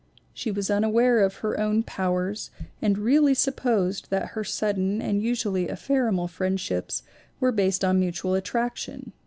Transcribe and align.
She 0.33 0.49
was 0.49 0.71
un 0.71 0.83
aware 0.83 1.19
of 1.19 1.35
her 1.45 1.59
own 1.59 1.83
powers, 1.83 2.49
and 2.81 2.97
really 2.97 3.35
supposed 3.35 4.09
that 4.09 4.29
her 4.29 4.43
sudden 4.43 4.99
and 4.99 5.21
usually 5.21 5.65
ephemeral 5.67 6.27
friendships 6.27 7.03
were 7.39 7.51
based 7.51 7.85
on 7.85 7.99
mutual 7.99 8.33
attraction. 8.33 9.13